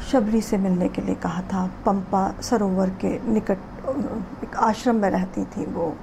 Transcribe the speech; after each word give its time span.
शबरी 0.00 0.40
से 0.40 0.58
मिलने 0.58 0.88
के 0.88 1.02
लिए 1.02 1.14
कहा 1.14 1.42
था। 1.42 1.66
पंपा 1.86 2.40
सरोवर 2.40 2.90
के 2.90 3.32
निकट, 3.32 3.58
एक 4.44 4.56
आश्रम 4.56 4.96
में 4.96 5.10
रहती 5.10 5.44
थी 5.44 5.64
वो। 5.64 5.96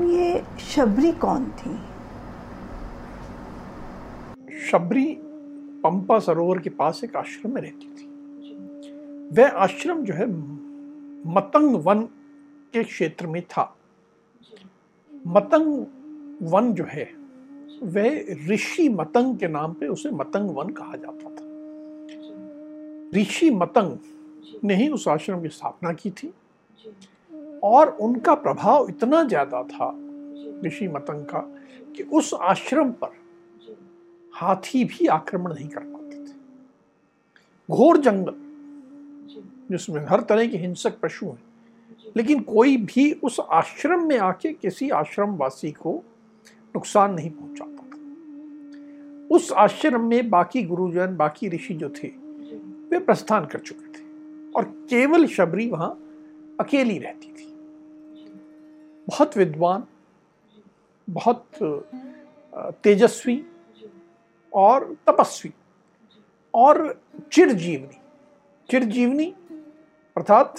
ये 0.00 0.44
शबरी 0.58 1.12
कौन 1.12 1.44
थी? 1.44 1.78
शबरी 4.60 5.18
पंपा 5.84 6.18
सरोवर 6.18 6.58
के 6.58 6.70
पास 6.70 7.04
एक 7.04 7.16
आश्रम 7.16 7.54
में 7.54 7.62
रहती 7.62 7.86
थी। 7.86 8.08
वह 9.32 9.48
आश्रम 9.48 10.02
जो 10.02 10.14
है, 10.14 10.26
मतंग 11.34 11.74
वन 11.84 12.00
के 12.72 12.84
क्षेत्र 12.84 13.26
में 13.26 13.42
था। 13.42 13.76
मतंग 15.26 15.86
वन 16.42 16.72
जो 16.72 16.84
है, 16.88 17.12
वह 17.82 18.24
ऋषि 18.48 18.88
मतंग 18.88 19.38
के 19.38 19.48
नाम 19.48 19.72
पे 19.72 19.86
उसे 19.86 20.10
मतंग 20.10 20.50
वन 20.50 20.68
कहा 20.68 20.96
जाता 20.96 21.30
था। 21.30 21.47
ऋषि 23.14 23.50
मतंग 23.50 23.98
ने 24.64 24.74
ही 24.76 24.88
उस 24.88 25.06
आश्रम 25.08 25.42
की 25.42 25.48
स्थापना 25.48 25.92
की 25.92 26.10
थी। 26.10 26.32
और 27.64 27.88
उनका 28.00 28.34
प्रभाव 28.36 28.88
इतना 28.88 29.22
ज़्यादा 29.24 29.62
था 29.64 29.90
ऋषि 30.64 30.88
मतंग 30.88 31.24
का 31.24 31.38
कि 31.96 32.02
उस 32.02 32.32
आश्रम 32.34 32.90
पर 32.92 33.16
हाथी 34.34 34.84
भी 34.84 35.06
आक्रमण 35.06 35.54
नहीं 35.54 35.68
कर 35.68 35.80
पाते 35.82 36.16
थे। 36.16 36.36
घोर 37.68 37.98
जंगल 37.98 38.34
जिसमें 39.70 40.04
हर 40.06 40.20
तरह 40.20 40.46
के 40.46 40.56
हिंसक 40.56 40.98
पशु 41.00 41.26
हैं। 41.26 41.42
लेकिन 42.16 42.40
कोई 42.42 42.76
भी 42.76 43.10
उस 43.24 43.40
आश्रम 43.52 44.06
में 44.08 44.18
आके 44.18 44.52
किसी 44.52 44.88
आश्रम 44.92 45.34
वासी 45.36 45.70
को 45.72 45.92
नुकसान 46.74 47.14
नहीं 47.14 47.30
पहुंचाता 47.30 47.82
था 47.82 49.36
उस 49.36 49.52
आश्रम 49.58 50.04
में 50.04 50.30
बाकी 50.30 50.62
गुरुजन 50.62 51.16
बाकी 51.16 51.48
ऋषि 51.48 51.74
जो 51.74 51.88
थे 51.92 52.08
वे 52.90 52.98
प्रस्थान 52.98 53.46
कर 53.46 53.58
चुके 53.58 53.86
थे 53.88 54.02
और 54.52 54.64
केवल 54.90 55.26
शबरी 55.26 55.68
वहाँ 55.70 55.90
अकेली 56.60 56.98
रहती 56.98 57.32
थी। 57.32 57.46
बहुत 59.08 59.36
विद्वान, 59.36 59.84
बहुत 61.08 61.46
तेजस्वी 62.84 63.44
और 64.52 64.94
तपस्वी 65.06 65.52
और 66.54 67.00
चिरजीवनी। 67.32 67.98
चिरजीवनी 68.68 69.26
अर्थात 70.16 70.58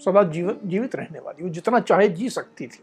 सदा 0.00 0.22
जीवन, 0.22 0.56
जीवित 0.64 0.94
रहने 0.96 1.18
वाली, 1.18 1.42
वो 1.42 1.48
जितना 1.48 1.80
चाहे 1.80 2.08
जी 2.08 2.28
सकती 2.30 2.66
थी। 2.66 2.82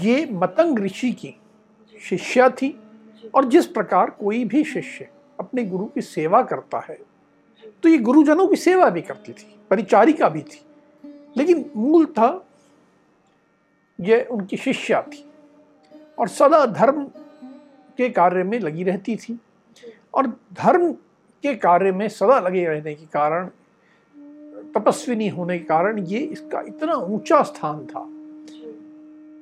ये 0.00 0.26
मतंग 0.32 0.78
ऋषि 0.78 1.12
की 1.12 1.34
शिष्या 2.00 2.48
थी 2.50 2.78
और 3.34 3.44
जिस 3.44 3.66
प्रकार 3.66 4.10
कोई 4.10 4.44
भी 4.44 4.64
शिष्य 4.64 5.08
अपने 5.40 5.64
गुरु 5.64 5.84
की 5.84 6.00
सेवा 6.00 6.42
करता 6.42 6.78
है। 6.78 6.98
तो 7.82 7.88
ये 7.88 7.98
गुरुजनों 7.98 8.46
की 8.48 8.56
सेवा 8.56 8.90
भी 8.90 9.02
करती 9.02 9.32
थी, 9.32 9.54
परिचारिका 9.70 10.28
भी 10.28 10.42
थी। 10.42 10.62
लेकिन 11.36 11.70
मूल 11.76 12.06
था 12.06 12.46
यह 14.00 14.28
उनकी 14.30 14.56
शिष्या 14.56 15.02
थी 15.02 15.24
और 16.18 16.28
सदा 16.28 16.66
धर्म 16.66 17.04
के 17.96 18.08
कार्य 18.10 18.42
में 18.42 18.58
लगी 18.60 18.84
रहती 18.84 19.16
थी। 19.16 19.38
और 20.14 20.26
धर्म 20.52 20.92
के 21.42 21.54
कार्य 21.54 21.92
में 21.92 22.08
सदा 22.08 22.40
लगे 22.40 22.64
रहने 22.66 22.94
के 22.94 23.06
कारण, 23.06 23.48
तपस्विनी 24.74 25.28
होने 25.28 25.58
के 25.58 25.64
कारण 25.64 25.98
ये 25.98 26.18
इसका 26.18 26.60
इतना 26.60 26.94
ऊँचा 26.94 27.42
स्थान 27.42 27.86
था 27.86 28.06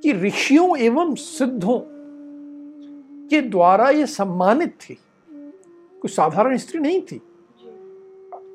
कि 0.02 0.12
ऋषियों 0.12 0.78
एवं 0.78 1.14
सिद्धों 1.14 1.80
के 3.28 3.40
द्वारा 3.40 3.90
ये 3.90 4.06
सम्मानित 4.06 4.70
थी। 4.70 4.98
कोई 6.02 6.08
साधारण 6.08 6.56
स्त्री 6.56 6.80
नहीं 6.80 7.00
थी। 7.00 7.20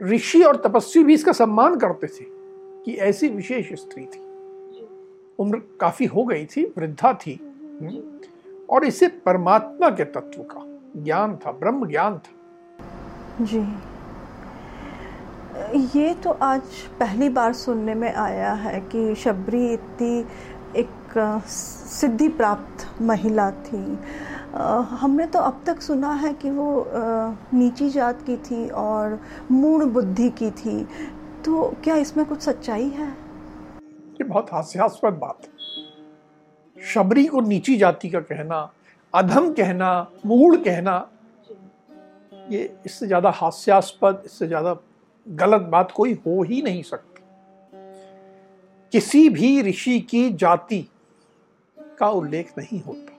ऋषि 0.03 0.43
और 0.43 0.55
तपस्वी 0.55 1.03
भी 1.03 1.13
इसका 1.13 1.31
सम्मान 1.31 1.77
करते 1.77 2.07
थे 2.07 2.25
कि 2.85 2.93
ऐसी 2.93 3.27
विशेष 3.27 3.73
स्त्री 3.73 4.05
थी। 4.05 4.19
उम्र 5.39 5.61
काफ़ी 5.79 6.05
हो 6.05 6.23
गई 6.23 6.45
थी, 6.45 6.65
वृद्धा 6.77 7.13
थी। 7.13 7.39
और 8.69 8.85
इसे 8.85 9.07
परमात्मा 9.07 9.89
के 9.89 10.03
तत्व 10.03 10.43
का 10.43 10.63
ज्ञान 11.03 11.35
था, 11.35 11.51
ब्रह्म 11.51 11.87
ज्ञान 11.87 12.17
था। 12.17 12.31
जी। 13.41 13.59
ये 15.99 16.13
तो 16.13 16.29
आज 16.29 16.61
पहली 16.99 17.29
बार 17.29 17.53
सुनने 17.53 17.93
में 17.93 18.13
आया 18.13 18.53
है 18.53 18.79
कि 18.79 19.15
शबरी 19.15 19.73
इतनी 19.73 20.25
एक 20.79 21.43
सिद्धि 21.91 22.27
प्राप्त 22.29 23.01
महिला 23.01 23.51
थी। 23.51 23.99
हमने 24.55 25.25
तो 25.25 25.39
अब 25.39 25.61
तक 25.65 25.81
सुना 25.81 26.11
है 26.13 26.33
कि 26.33 26.49
वो 26.49 26.67
नीची 27.53 27.89
जात 27.89 28.21
की 28.21 28.35
थी 28.39 28.67
और 28.69 29.19
मूर्ण 29.51 29.89
बुद्धि 29.93 30.29
की 30.31 30.49
थी। 30.51 30.83
तो 31.45 31.67
क्या 31.83 31.95
इसमें 31.95 32.25
कुछ 32.25 32.41
सच्चाई 32.41 32.87
है? 32.89 33.07
ये 33.07 34.23
बहुत 34.23 34.53
हास्यास्पद 34.53 35.13
बात 35.13 35.41
है। 35.43 36.83
शबरी 36.83 37.25
को 37.25 37.41
नीची 37.41 37.75
जाति 37.77 38.09
का 38.09 38.19
कहना, 38.21 38.59
अधम 39.13 39.51
कहना, 39.53 40.07
मूढ़ 40.25 40.55
कहना, 40.57 41.07
ये 42.49 42.77
इससे 42.85 43.07
ज़्यादा 43.07 43.29
हास्यास्पद, 43.35 44.21
इससे 44.25 44.47
ज़्यादा 44.47 44.75
गलत 45.27 45.61
बात 45.71 45.91
कोई 45.91 46.13
हो 46.25 46.41
ही 46.43 46.61
नहीं 46.61 46.83
सकती। 46.83 47.23
किसी 48.93 49.27
भी 49.29 49.61
ऋषि 49.61 49.99
की 50.01 50.29
जाति 50.33 50.85
का 51.99 52.09
उल्लेख 52.11 52.53
नहीं 52.57 52.81
होता। 52.81 53.13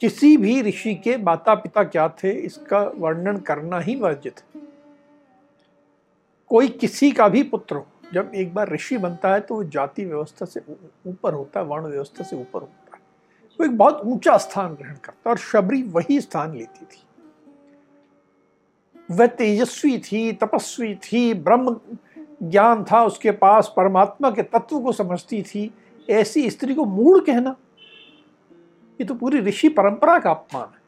किसी 0.00 0.36
भी 0.36 0.60
ऋषि 0.62 0.94
के 0.94 1.16
माता 1.16 1.54
पिता 1.54 1.82
क्या 1.84 2.08
थे, 2.18 2.30
इसका 2.30 2.80
वर्णन 2.96 3.36
करना 3.38 3.78
ही 3.78 3.94
वर्जित 3.96 4.40
है। 4.40 4.62
कोई 6.50 6.68
किसी 6.70 7.10
का 7.10 7.28
भी 7.28 7.42
पुत्र 7.42 7.76
हो, 7.76 7.86
जब 8.14 8.30
एक 8.34 8.52
बार 8.54 8.72
ऋषि 8.72 8.98
बनता 8.98 9.32
है 9.34 9.40
तो 9.40 9.54
वो 9.54 9.64
जाति 9.64 10.04
व्यवस्था 10.04 10.46
से 10.46 10.60
ऊपर 11.06 11.34
होता 11.34 11.60
है, 11.60 11.66
वर्ण 11.66 11.86
व्यवस्था 11.86 12.24
से 12.24 12.36
ऊपर 12.36 12.60
होता 12.60 12.96
है। 12.96 13.02
वो 13.60 13.66
एक 13.66 13.76
बहुत 13.78 14.00
ऊँचा 14.04 14.36
स्थान 14.38 14.74
ग्रहण 14.74 14.94
करता 14.94 15.30
है 15.30 15.30
और 15.30 15.38
शबरी 15.40 15.82
वही 15.84 16.20
स्थान 16.20 16.56
लेती 16.56 16.84
थी। 16.84 17.02
वह 19.08 19.26
तेजस्वी 19.28 19.98
थी, 19.98 20.32
तपस्वी 20.32 20.94
थी, 20.94 21.34
ब्रह्म 21.34 21.76
ज्ञान 22.42 22.84
था, 22.84 23.04
उसके 23.04 23.30
पास 23.32 23.72
परमात्मा 23.76 24.30
के 24.30 24.42
तत्व 24.42 24.80
को 24.80 24.92
समझती 24.92 25.42
थी। 25.42 25.70
ऐसी 26.08 26.48
स्त्री 26.50 26.74
को 26.74 26.84
मूड 26.84 27.24
कहना 27.26 27.54
ये 29.00 29.04
तो 29.04 29.14
पूरी 29.14 29.40
ऋषि 29.40 29.68
परंपरा 29.68 30.18
का 30.18 30.30
अपमान 30.30 30.68
है। 30.68 30.82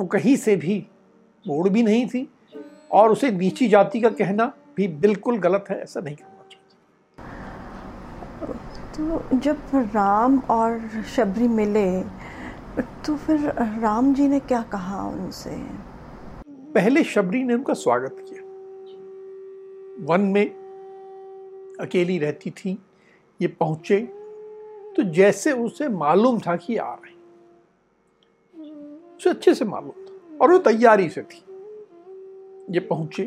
वो 0.00 0.06
कहीं 0.06 0.36
से 0.36 0.56
भी 0.56 0.86
मोड़ 1.44 1.68
भी 1.68 1.82
नहीं 1.82 2.06
थी 2.06 2.28
और 2.92 3.10
उसे 3.10 3.30
नीची 3.30 3.68
जाति 3.68 4.00
का 4.00 4.08
कहना 4.10 4.52
भी 4.76 4.88
बिल्कुल 4.88 5.38
गलत 5.38 5.64
है 5.70 5.80
ऐसा 5.82 6.00
नहीं 6.00 6.16
करना 6.16 6.44
चाहिए। 6.50 6.64
तो 8.96 9.38
जब 9.38 9.58
राम 9.94 10.38
और 10.50 11.02
शबरी 11.16 11.48
मिले 11.48 11.86
तो 13.06 13.16
फिर 13.16 13.38
राम 13.80 14.14
जी 14.14 14.28
ने 14.28 14.40
क्या 14.40 14.62
कहा 14.62 15.02
उनसे? 15.08 15.50
पहले 16.74 17.02
शबरी 17.04 17.42
ने 17.44 17.54
उनका 17.54 17.74
स्वागत 17.74 18.16
किया। 18.20 18.42
वन 20.06 20.20
में 20.20 20.46
अकेली 21.80 22.18
रहती 22.18 22.50
थी 22.50 22.78
ये 23.40 23.48
पहुँचे 23.48 23.96
तो 24.96 25.02
जैसे 25.12 25.52
उसे 25.52 25.88
मालूम 25.88 26.38
था 26.40 26.56
कि 26.56 26.76
आ 26.76 26.92
रहे 26.94 27.14
उसे 29.16 29.30
अच्छे 29.30 29.54
से 29.54 29.64
मालूम 29.64 30.04
था 30.04 30.38
और 30.38 30.52
वो 30.52 30.58
तैयारी 30.60 31.08
से 31.08 31.22
थी। 31.22 31.42
ये 32.70 32.80
पहुँचे 32.80 33.24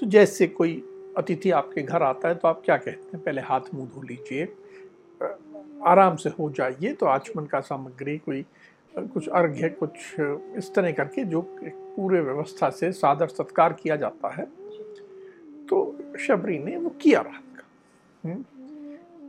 तो 0.00 0.06
जैसे 0.06 0.46
कोई 0.48 0.82
अतिथि 1.16 1.50
आपके 1.50 1.82
घर 1.82 2.02
आता 2.02 2.28
है 2.28 2.34
तो 2.34 2.48
आप 2.48 2.62
क्या 2.64 2.76
कहते 2.76 3.16
हैं? 3.16 3.22
पहले 3.24 3.40
हाथ 3.40 3.74
मुँह 3.74 3.88
धो 3.94 4.02
लीजिए। 4.02 4.44
आराम 5.86 6.16
से 6.16 6.30
हो 6.30 6.50
जाइए 6.50 6.92
तो 6.92 7.06
आचमन 7.06 7.46
का 7.46 7.60
सामग्री, 7.60 8.16
कोई 8.18 8.44
कुछ 8.94 9.28
अर्घ्य 9.28 9.68
कुछ, 9.70 9.90
इस 10.58 10.72
तरह 10.74 10.92
करके 10.92 11.24
जो 11.24 11.40
पूरे 11.60 12.20
व्यवस्था 12.20 12.70
से 12.70 12.90
सादर 12.92 13.26
सत्कार 13.28 13.72
किया 13.72 13.96
जाता 13.96 14.28
है। 14.34 14.44
तो 15.68 15.98
शबरी 16.20 16.58
ने 16.58 16.76
वो 16.76 16.90
किया 17.02 17.20
राम 17.20 17.42
का। 17.56 17.64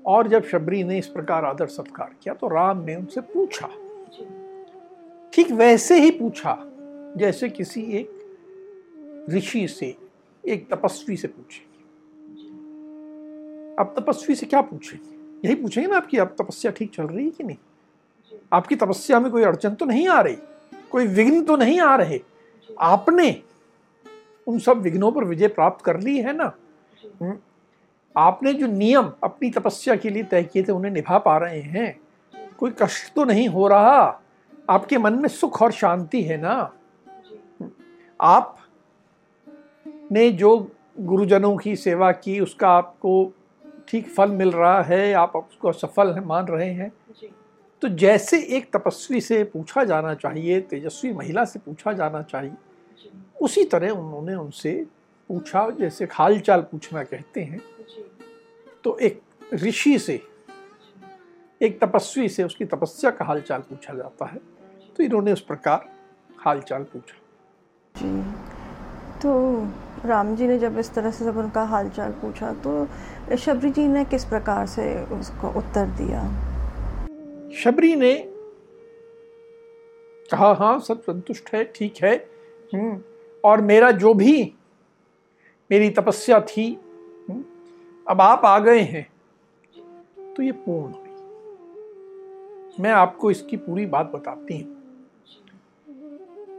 और 0.05 0.27
जब 0.27 0.43
शबरी 0.43 0.83
ने 0.83 0.97
इस 0.97 1.07
प्रकार 1.07 1.45
आदर 1.45 1.67
सत्कार 1.67 2.15
किया 2.23 2.33
तो 2.33 2.47
राम 2.47 2.83
ने 2.85 2.95
उनसे 2.95 3.21
पूछा। 3.23 3.69
ठीक 5.33 5.51
वैसे 5.51 5.99
ही 5.99 6.11
पूछा 6.11 6.57
जैसे 7.17 7.49
किसी 7.49 7.81
एक 7.97 8.17
ऋषि 9.29 9.67
से 9.67 9.95
एक 10.43 10.67
तपस्वी 10.73 11.17
से 11.17 11.27
पूछे। 11.27 11.67
अब 13.79 13.93
तपस्वी 13.99 14.35
से 14.35 14.45
क्या 14.45 14.61
पूछेंगे 14.61 15.47
यही 15.47 15.55
पूछेंगे 15.55 15.89
ना 15.89 15.97
आपकी 15.97 16.17
अब 16.17 16.35
तपस्या 16.41 16.71
ठीक 16.71 16.93
चल 16.93 17.03
रही 17.03 17.25
है 17.25 17.31
कि 17.31 17.43
नहीं? 17.43 17.57
आपकी 18.53 18.75
तपस्या 18.75 19.19
में 19.19 19.31
कोई 19.31 19.43
अड़चन 19.43 19.75
तो 19.75 19.85
नहीं 19.85 20.07
आ 20.07 20.19
रही? 20.21 20.37
कोई 20.91 21.07
विघ्न 21.07 21.43
तो 21.43 21.55
नहीं 21.55 21.79
आ 21.79 21.95
रहे? 21.95 22.19
आपने 22.69 23.41
उन 24.47 24.59
सब 24.59 24.81
विघ्नों 24.81 25.11
पर 25.11 25.23
विजय 25.23 25.47
प्राप्त 25.47 25.83
कर 25.85 25.99
ली 25.99 26.17
है 26.17 26.33
ना। 26.33 26.51
आपने 28.17 28.53
जो 28.53 28.67
नियम 28.67 29.11
अपनी 29.23 29.49
तपस्या 29.49 29.95
के 29.95 30.09
लिए 30.09 30.23
तय 30.23 30.43
किए 30.43 30.63
थे 30.63 30.71
उन्हें 30.71 30.91
निभा 30.91 31.17
पा 31.17 31.37
रहे 31.37 31.61
हैं। 31.61 31.99
कोई 32.57 32.71
कष्ट 32.81 33.13
तो 33.13 33.23
नहीं 33.23 33.47
हो 33.47 33.67
रहा। 33.67 34.21
आपके 34.69 34.97
मन 34.97 35.13
में 35.13 35.29
सुख 35.29 35.61
और 35.61 35.71
शांति 35.71 36.21
है 36.23 36.37
ना? 36.37 36.73
आप 38.21 38.57
ने 40.11 40.31
जो 40.31 40.71
गुरुजनों 40.99 41.57
की 41.57 41.75
सेवा 41.75 42.11
की 42.11 42.39
उसका 42.39 42.69
आपको 42.69 43.33
ठीक 43.87 44.09
फल 44.09 44.31
मिल 44.31 44.51
रहा 44.51 44.81
है 44.81 45.13
आप 45.13 45.35
उसको 45.35 45.71
सफल 45.71 46.13
है 46.13 46.25
मान 46.25 46.45
रहे 46.45 46.73
हैं। 46.73 46.91
तो 47.81 47.87
जैसे 47.87 48.39
एक 48.41 48.77
तपस्वी 48.77 49.21
से 49.21 49.43
पूछा 49.43 49.83
जाना 49.83 50.13
चाहिए 50.13 50.61
तेजस्वी 50.61 51.13
महिला 51.13 51.45
से 51.45 51.59
पूछा 51.59 51.93
जाना 51.93 52.21
चाहिए 52.21 52.53
उसी 53.41 53.63
तरह 53.63 53.89
उन्होंने 53.89 54.35
उनसे 54.35 54.85
पूछा 55.29 55.69
जैसे 55.69 56.07
हाल 56.11 56.39
चाल 56.39 56.61
पूछना 56.61 57.03
कहते 57.03 57.41
हैं। 57.41 57.61
तो 58.83 58.97
एक 58.97 59.21
ऋषि 59.53 59.97
से 59.99 60.21
एक 61.61 61.79
तपस्वी 61.81 62.27
से 62.29 62.43
उसकी 62.43 62.65
तपस्या 62.65 63.11
का 63.11 63.25
हाल 63.25 63.41
चाल 63.41 63.61
पूछा 63.61 63.93
जाता 63.93 64.25
है। 64.25 64.39
तो 64.97 65.03
इन्होंने 65.03 65.33
उस 65.33 65.41
प्रकार 65.41 65.89
हाल 66.39 66.61
चाल 66.61 66.83
पूछा। 66.83 67.17
जी। 67.95 68.21
तो 69.21 69.31
राम 70.07 70.35
जी 70.35 70.47
ने 70.47 70.57
जब 70.59 70.77
इस 70.79 70.93
तरह 70.93 71.11
से 71.11 71.25
जब 71.25 71.37
उनका 71.37 71.63
हाल 71.63 71.89
चाल 71.89 72.11
पूछा 72.11 72.51
तो 72.63 73.35
शबरी 73.37 73.69
जी 73.69 73.87
ने 73.87 74.03
किस 74.05 74.25
प्रकार 74.25 74.65
से 74.67 74.83
उसको 75.15 75.49
उत्तर 75.59 75.85
दिया? 75.97 76.21
शबरी 77.55 77.95
ने 77.95 78.13
कहा 80.29 80.51
हाँ 80.53 80.79
सब 80.79 81.01
संतुष्ट 81.01 81.49
है 81.53 81.63
ठीक 81.75 82.03
है। 82.03 82.15
हम्म, 82.73 83.01
और 83.43 83.61
मेरा 83.61 83.91
जो 83.91 84.13
भी 84.13 84.53
मेरी 85.71 85.89
तपस्या 85.89 86.41
थी। 86.41 86.79
हम्म, 87.29 87.43
अब 88.07 88.21
आप 88.21 88.41
आ 88.45 88.59
गए 88.59 88.79
हैं। 88.79 89.07
तो 90.33 90.43
ये 90.43 90.51
पूर्ण 90.51 90.93
हुई। 90.93 91.09
मैं 92.79 92.91
आपको 92.91 93.31
इसकी 93.31 93.57
पूरी 93.57 93.85
बात 93.85 94.11
बताती 94.11 94.57
हूँ 94.57 94.75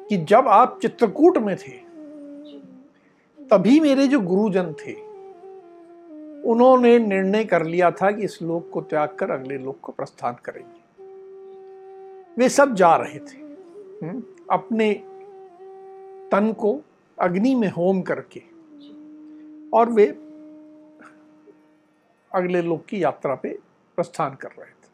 कि 0.06 0.16
जब 0.16 0.48
आप 0.48 0.78
चित्रकूट 0.82 1.38
में 1.38 1.56
थे 1.56 1.90
तभी 3.44 3.80
मेरे 3.80 4.06
जो 4.06 4.20
गुरुजन 4.20 4.72
थे 4.72 4.92
उन्होंने 6.42 6.98
निर्णय 6.98 7.44
कर 7.44 7.66
लिया 7.66 7.90
था 7.90 8.10
कि 8.10 8.22
इस 8.22 8.42
लोक 8.42 8.70
को 8.70 8.80
त्याग 8.80 9.08
कर 9.08 9.30
अगले 9.30 9.58
लोक 9.58 9.78
को 9.82 9.92
प्रस्थान 9.92 10.36
करेंगे। 10.44 10.80
वे 12.38 12.48
सब 12.48 12.74
जा 12.74 12.96
रहे 12.96 13.18
थे। 13.18 13.38
हम्म, 14.06 14.22
अपने 14.50 14.94
तन 16.32 16.52
को 16.52 16.80
अग्नि 17.18 17.54
में 17.54 17.68
होम 17.68 18.02
करके 18.02 18.49
और 19.72 19.88
वे 19.88 20.06
अगले 22.34 22.62
लोक 22.62 22.84
की 22.84 23.04
यात्रा 23.04 23.34
पे 23.34 23.58
प्रस्थान 23.96 24.34
कर 24.34 24.48
रहे 24.48 24.70
थे। 24.70 24.90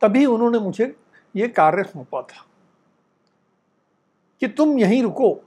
तभी 0.00 0.26
उन्होंने 0.26 0.58
मुझे 0.58 0.96
ये 1.36 1.48
कार्य 1.48 1.82
सौंपा 1.82 2.22
था 2.22 2.46
कि 4.40 4.48
तुम 4.48 4.78
यहीं 4.78 5.02
रुको। 5.02 5.40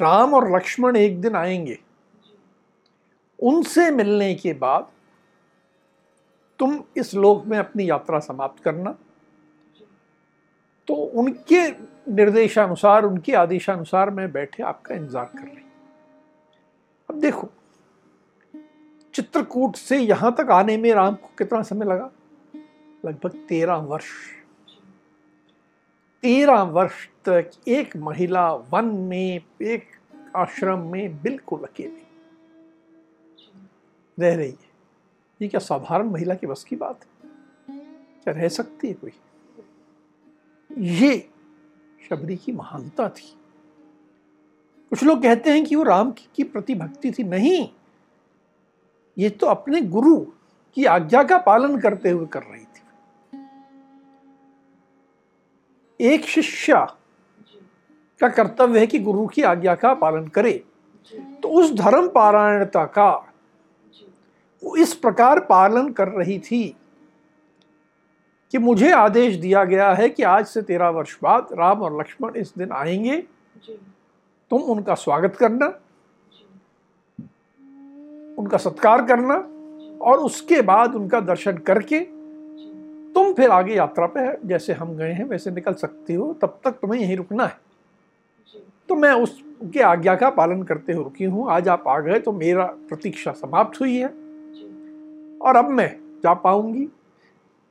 राम 0.00 0.34
और 0.34 0.56
लक्ष्मण 0.56 0.96
एक 0.96 1.20
दिन 1.20 1.36
आएँगे। 1.36 1.78
उनसे 3.42 3.90
मिलने 3.90 4.34
के 4.34 4.52
बाद 4.52 4.92
तुम 6.58 6.84
इस 6.96 7.14
लोक 7.14 7.44
में 7.44 7.58
अपनी 7.58 7.90
यात्रा 7.90 8.18
समाप्त 8.18 8.62
करना। 8.62 8.98
तो 10.88 10.94
उनके 10.94 11.70
निर्देशानुसार, 12.12 13.04
उनके 13.04 13.32
आदेशानुसार 13.32 14.10
मैं 14.10 14.32
बैठे 14.32 14.62
आपका 14.62 14.94
इंतज़ार 14.94 15.24
कर 15.24 15.44
रही 15.44 15.64
अब 17.10 17.20
देखो, 17.20 17.48
चित्रकूट 19.14 19.76
से 19.76 19.98
यहाँ 19.98 20.34
तक 20.38 20.50
आने 20.50 20.76
में 20.76 20.92
राम 20.94 21.14
को 21.14 21.30
कितना 21.38 21.62
समय 21.62 21.86
लगा? 21.86 22.10
लगभग 23.06 23.30
तेरह 23.48 23.74
वर्ष। 23.74 24.10
तेरह 26.22 26.62
वर्ष 26.62 27.06
तक 27.28 27.50
एक 27.68 27.96
महिला 27.96 28.52
वन 28.52 28.84
में, 28.84 29.40
एक 29.62 29.84
आश्रम 30.36 30.78
में 30.78 31.22
बिल्कुल 31.22 31.60
अकेली। 31.60 32.06
रह 34.18 34.36
रही 34.36 34.50
है। 34.50 34.70
ये 35.42 35.48
क्या 35.48 35.60
साधारण 35.60 36.10
महिला 36.10 36.34
के 36.34 36.46
बस 36.46 36.64
की 36.64 36.76
बात 36.76 37.00
है? 37.02 37.10
क्या 38.24 38.34
रह 38.34 38.48
सकती 38.48 38.88
है 38.88 38.94
कोई? 38.94 39.12
ये 40.78 41.28
शबरी 42.08 42.36
की 42.36 42.52
महानता 42.52 43.08
थी। 43.08 43.38
कुछ 44.90 45.02
लोग 45.04 45.22
कहते 45.22 45.50
हैं 45.50 45.64
कि 45.64 45.76
वो 45.76 45.82
राम 45.82 46.10
की, 46.10 46.28
की 46.34 46.42
प्रति 46.42 46.74
भक्ति 46.74 47.12
थी। 47.12 47.24
नहीं 47.24 47.68
ये 49.18 49.30
तो 49.30 49.46
अपने 49.46 49.80
गुरु 49.80 50.26
की 50.74 50.84
आज्ञा 50.84 51.22
का 51.22 51.38
पालन 51.38 51.80
करते 51.80 52.10
हुए 52.10 52.26
कर 52.26 52.42
रही 52.42 52.64
थी। 52.64 52.80
एक 56.00 56.24
शिष्या 56.24 56.84
का 58.20 58.28
कर्तव्य 58.28 58.80
है 58.80 58.86
कि 58.86 58.98
गुरु 58.98 59.26
की 59.26 59.42
आज्ञा 59.42 59.74
का 59.74 59.94
पालन 59.94 60.28
करे। 60.28 60.64
तो 61.42 61.48
उस 61.48 61.72
धर्म 61.72 62.08
पारायणता 62.08 62.84
का 62.84 63.10
वो 64.62 64.76
इस 64.76 64.94
प्रकार 64.94 65.40
पालन 65.40 65.92
कर 65.92 66.08
रही 66.08 66.38
थी 66.38 66.76
कि 68.52 68.58
मुझे 68.58 68.92
आदेश 68.92 69.36
दिया 69.36 69.64
गया 69.64 69.92
है 69.92 70.08
कि 70.08 70.22
आज 70.22 70.46
से 70.46 70.62
तेरह 70.62 70.88
वर्ष 70.88 71.16
बाद 71.22 71.48
राम 71.52 71.82
और 71.82 72.00
लक्ष्मण 72.00 72.34
इस 72.36 72.52
दिन 72.58 72.72
आएँगे। 72.72 73.16
तुम 74.50 74.62
उनका 74.62 74.94
स्वागत 74.94 75.36
करना। 75.36 75.66
उनका 78.38 78.58
सत्कार 78.58 79.04
करना 79.06 79.34
और 80.04 80.18
उसके 80.18 80.62
बाद 80.62 80.94
उनका 80.94 81.20
दर्शन 81.20 81.58
करके 81.58 82.00
तुम 83.14 83.32
फिर 83.32 83.50
आगे 83.50 83.74
यात्रा 83.74 84.06
पे 84.06 84.48
जैसे 84.48 84.72
हम 84.72 84.96
गए 84.96 85.12
हैं 85.12 85.24
वैसे 85.24 85.50
निकल 85.50 85.74
सकती 85.74 86.14
हो। 86.14 86.32
तब 86.32 86.60
तक 86.64 86.70
तुम्हें 86.70 87.00
यहीं 87.00 87.16
रुकना 87.16 87.46
है। 87.46 87.56
तो 88.88 88.94
मैं 88.94 89.12
उसके 89.12 89.80
आज्ञा 89.80 90.14
का 90.14 90.30
पालन 90.30 90.62
करते 90.62 90.92
हुए 90.92 91.04
रुकी 91.04 91.24
हूँ। 91.24 91.50
आज 91.50 91.68
आप 91.68 91.84
आ 91.88 92.00
गए 92.00 92.18
तो 92.18 92.32
मेरा 92.32 92.64
प्रतीक्षा 92.64 93.32
समाप्त 93.32 93.80
हुई 93.80 93.96
है। 93.96 94.08
और 95.38 95.56
अब 95.56 95.68
मैं 95.68 95.96
जा 96.22 96.34
पाऊँगी। 96.34 96.88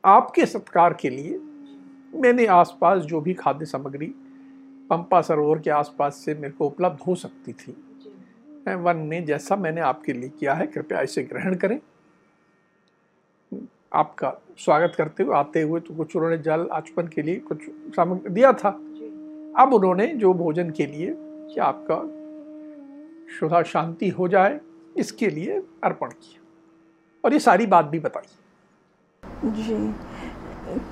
आपके 0.03 0.45
सत्कार 0.45 0.93
के 0.93 1.09
लिए 1.09 1.39
मैंने 2.21 2.45
आसपास 2.45 3.01
जो 3.01 3.21
भी 3.21 3.33
खाद्य 3.33 3.65
सामग्री 3.65 4.05
पंपा 4.89 5.21
सरोवर 5.21 5.59
के 5.59 5.69
आसपास 5.69 6.15
से 6.15 6.33
मेरे 6.33 6.53
को 6.53 6.65
उपलब्ध 6.65 6.99
हो 6.99 7.15
सकती 7.15 7.53
थी। 7.53 7.71
वन 8.75 8.97
में 8.97 9.25
जैसा 9.25 9.55
मैंने 9.55 9.81
आपके 9.81 10.13
लिए 10.13 10.29
किया 10.29 10.53
है 10.53 10.67
कृपया 10.67 11.01
इसे 11.01 11.23
ग्रहण 11.23 11.55
करें। 11.55 11.79
आपका 13.93 14.33
स्वागत 14.57 14.93
करते 14.97 15.23
हुए 15.23 15.35
आते 15.35 15.61
हुए 15.61 15.79
तो 15.79 15.93
कुछ 15.93 16.15
उन्होंने 16.15 16.37
जल 16.37 16.67
आचपन 16.71 17.07
के 17.07 17.21
लिए 17.21 17.35
कुछ 17.35 17.61
सामग्री 17.95 18.33
दिया 18.33 18.53
था। 18.53 18.69
अब 19.57 19.73
उन्होंने 19.73 20.07
जो 20.07 20.33
भोजन 20.33 20.69
के 20.69 20.85
लिए 20.85 21.15
कि 21.17 21.59
आपका 21.59 22.01
शुदा 23.39 23.61
शांति 23.63 24.09
हो 24.09 24.27
जाए 24.27 24.59
इसके 24.97 25.27
लिए 25.27 25.61
अर्पण 25.83 26.09
किया। 26.09 26.41
और 27.23 27.33
ये 27.33 27.39
सारी 27.39 27.65
बात 27.65 27.85
भी 27.85 27.99
बताई। 27.99 28.37
जी। 29.45 29.93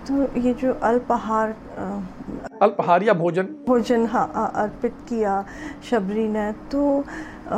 तो 0.08 0.40
ये 0.40 0.54
जो 0.54 0.74
अल्पहार 0.74 1.50
अल्पहार 2.62 3.04
या 3.04 3.14
भोजन। 3.14 3.44
भोजन 3.68 4.06
हाँ 4.06 4.52
अर्पित 4.56 4.96
किया 5.10 5.44
शबरी 5.90 6.28
ने 6.28 6.52
तो 6.72 7.04
आ, 7.50 7.58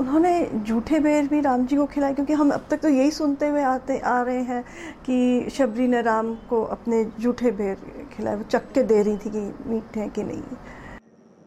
उन्होंने 0.00 0.32
जूठे 0.66 0.98
बेर 1.00 1.28
भी 1.28 1.40
राम 1.40 1.66
जी 1.66 1.76
को 1.76 1.86
खिलाए 1.86 2.14
क्योंकि 2.14 2.32
हम 2.32 2.50
अब 2.50 2.64
तक 2.70 2.80
तो 2.80 2.88
यही 2.88 3.10
सुनते 3.10 3.48
हुए 3.48 3.62
आते 3.62 3.98
आ 3.98 4.20
रहे 4.22 4.42
हैं 4.42 4.62
कि 5.06 5.50
शबरी 5.50 5.86
ने 5.88 6.02
राम 6.02 6.34
को 6.50 6.62
अपने 6.64 7.04
जूठे 7.20 7.50
बेर 7.50 7.76
खिलाए 8.16 8.36
वो 8.36 8.42
चक्के 8.42 8.82
दे 8.82 9.02
रही 9.02 9.16
थी 9.16 9.30
कि 9.30 9.40
मीठे 9.66 10.00
हैं 10.00 10.10
कि 10.10 10.22
नहीं। 10.22 10.42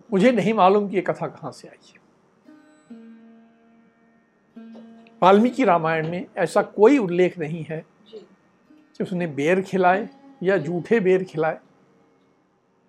मुझे 0.10 0.32
नहीं 0.32 0.54
मालूम 0.54 0.88
कि 0.90 0.96
ये 0.96 1.02
कथा 1.02 1.28
कहाँ 1.28 1.52
से 1.52 1.68
आई 1.68 1.92
है। 1.92 2.02
वाल्मीकि 5.22 5.64
रामायण 5.64 6.10
में 6.12 6.26
ऐसा 6.38 6.62
कोई 6.62 6.98
उल्लेख 6.98 7.38
नहीं 7.40 7.64
है 7.70 7.86
कि 8.98 9.04
उसने 9.04 9.28
बेर 9.28 9.62
खिलाए 9.62 10.08
या 10.44 10.58
जूठे 10.58 11.00
बेर 11.00 11.24
खिलाए। 11.24 11.58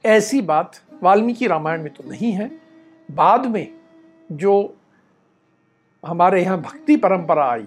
ऐसी 0.05 0.41
बात 0.43 0.81
वाल्मीकि 1.03 1.47
रामायण 1.47 1.83
में 1.83 1.93
तो 1.95 2.11
नहीं 2.11 2.33
है। 2.33 2.51
बाद 3.11 3.47
में 3.47 3.67
जो 4.33 4.77
हमारे 6.07 6.43
यहाँ 6.43 6.61
भक्ति 6.61 6.97
परंपरा 6.97 7.45
आई 7.45 7.67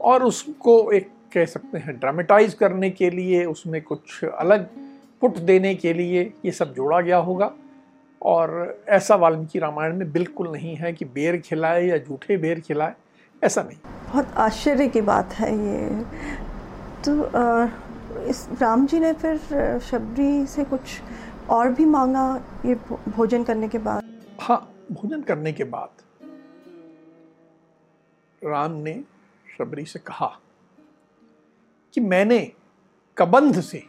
और 0.00 0.24
उसको 0.24 0.92
एक 0.92 1.10
कह 1.34 1.44
सकते 1.44 1.78
हैं 1.78 1.96
ड्रामेटाइज 1.98 2.54
करने 2.54 2.90
के 2.90 3.10
लिए 3.10 3.44
उसमें 3.44 3.82
कुछ 3.82 4.24
अलग 4.24 4.68
पुट 5.20 5.38
देने 5.38 5.74
के 5.74 5.92
लिए 5.92 6.32
ये 6.44 6.50
सब 6.50 6.74
जोड़ा 6.74 7.00
गया 7.00 7.16
होगा। 7.16 7.52
और 8.22 8.82
ऐसा 8.88 9.14
वाल्मीकि 9.14 9.58
रामायण 9.58 9.96
में 9.96 10.12
बिल्कुल 10.12 10.48
नहीं 10.48 10.74
है 10.76 10.92
कि 10.92 11.04
बेर 11.04 11.36
खिलाए 11.40 11.84
या 11.86 11.96
जूठे 11.96 12.36
बेर 12.36 12.60
खिलाए 12.60 12.94
ऐसा 13.42 13.62
नहीं। 13.62 13.76
बहुत 14.08 14.34
आश्चर्य 14.36 14.88
की 14.88 15.00
बात 15.00 15.32
है 15.32 15.52
ये। 15.56 16.04
तो 17.06 17.14
इस 18.28 18.46
राम 18.60 18.86
जी 18.86 18.98
ने 19.00 19.12
फिर 19.12 19.36
शबरी 19.80 20.46
से 20.46 20.64
कुछ 20.64 21.00
और 21.50 21.72
भी 21.72 21.84
मांगा 21.84 22.24
ये 22.66 22.74
भोजन 23.08 23.44
करने 23.44 23.68
के 23.68 23.78
बाद? 23.78 24.02
हाँ 24.40 24.58
भोजन 24.92 25.22
करने 25.22 25.52
के 25.52 25.64
बाद 25.64 26.02
राम 28.42 28.72
ने 28.72 29.02
शबरी 29.58 29.84
से 29.84 29.98
कहा 29.98 30.26
कि 31.94 32.00
मैंने 32.00 32.40
कबंध 33.16 33.60
से 33.60 33.82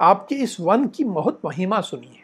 आपके 0.00 0.34
इस 0.34 0.56
वन 0.60 0.86
की 0.86 1.04
बहुत 1.04 1.40
महिमा 1.44 1.80
सुनी 1.80 2.06
है 2.06 2.22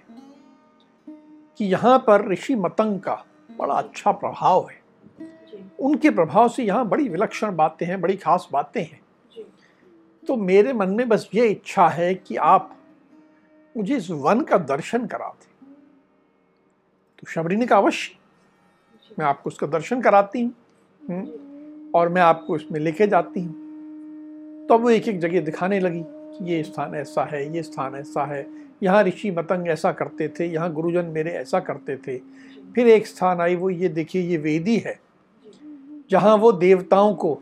कि 1.58 1.64
यहाँ 1.64 1.98
पर 1.98 2.28
ऋषि 2.32 2.54
मतंग 2.54 3.00
का 3.00 3.14
बड़ा 3.58 3.74
अच्छा 3.74 4.12
प्रभाव 4.12 4.66
है। 4.70 4.78
उनके 5.80 6.10
प्रभाव 6.10 6.48
से 6.48 6.64
यहाँ 6.64 6.88
बड़ी 6.88 7.08
विलक्षण 7.08 7.56
बातें 7.56 7.86
हैं 7.86 8.00
बड़ी 8.00 8.16
खास 8.16 8.48
बातें 8.52 8.82
हैं। 8.82 9.00
तो 10.28 10.36
मेरे 10.36 10.72
मन 10.72 10.88
में 10.88 11.08
बस 11.08 11.28
ये 11.34 11.48
इच्छा 11.48 11.88
है 11.88 12.14
कि 12.14 12.36
आप 12.36 12.76
मुझे 13.76 13.96
इस 13.96 14.10
वन 14.10 14.40
का 14.40 14.58
दर्शन 14.58 15.06
करा 15.06 15.28
दें 15.28 15.48
तो 17.18 17.30
शबरी 17.30 17.56
ने 17.56 17.66
कहा 17.66 17.78
अवश्य 17.78 18.16
मैं 19.18 19.26
आपको 19.26 19.50
उसका 19.50 19.66
दर्शन 19.66 20.00
कराती 20.00 20.42
हूँ 20.42 20.52
हम्म, 21.02 21.90
और 21.94 22.08
मैं 22.08 22.22
आपको 22.22 22.56
इसमें 22.56 22.80
लेके 22.80 23.06
जाती 23.06 23.40
हूँ। 23.40 24.66
तो 24.66 24.74
अब 24.74 24.80
वो 24.80 24.90
एक 24.90 25.08
एक 25.08 25.18
जगह 25.20 25.40
दिखाने 25.40 25.80
लगी 25.80 26.02
कि 26.06 26.52
ये 26.52 26.62
स्थान 26.62 26.94
ऐसा 26.94 27.24
है 27.24 27.56
ये 27.56 27.62
स्थान 27.62 27.94
ऐसा 27.94 28.24
है 28.24 28.46
यहाँ 28.82 29.02
ऋषि 29.04 29.30
मतंग 29.30 29.68
ऐसा 29.68 29.92
करते 29.92 30.28
थे 30.28 30.46
यहाँ 30.46 30.72
गुरुजन 30.72 31.04
मेरे 31.04 31.30
ऐसा 31.30 31.60
करते 31.60 31.96
थे। 31.96 32.16
फिर 32.74 32.88
एक 32.88 33.06
स्थान 33.06 33.40
आई 33.40 33.56
वो 33.56 33.70
ये 33.70 33.88
देखिए 33.88 34.22
ये 34.22 34.36
वेदी 34.36 34.76
है 34.76 34.98
जहाँ 36.10 36.36
वो 36.36 36.52
देवताओं 36.52 37.14
को 37.14 37.34